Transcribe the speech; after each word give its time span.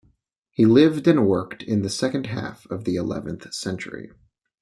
He 0.49 0.65
lived 0.65 1.07
and 1.07 1.27
worked 1.27 1.61
in 1.61 1.83
the 1.83 1.89
second 1.91 2.25
half 2.25 2.65
of 2.71 2.85
the 2.85 2.95
eleventh 2.95 3.53
century. 3.53 4.11